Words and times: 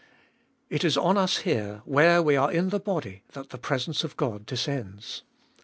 It 0.67 0.83
is 0.83 0.97
on 0.97 1.15
us 1.15 1.37
here, 1.45 1.83
where 1.85 2.23
we 2.23 2.35
are 2.35 2.51
in 2.51 2.69
the 2.69 2.79
body, 2.79 3.21
that 3.33 3.49
the 3.51 3.59
presence 3.59 4.03
of 4.03 4.17
God 4.17 4.47
descends. 4.47 5.21